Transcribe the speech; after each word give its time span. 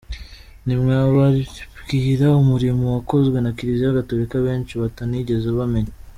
Ntimwababwira 0.65 2.25
umurimo 2.41 2.83
wakozwe 2.95 3.37
na 3.41 3.51
Kiliziya 3.57 3.97
Gatolika 3.99 4.35
benshi 4.47 4.73
batanigeze 4.81 5.49
bamenya?” 5.59 5.93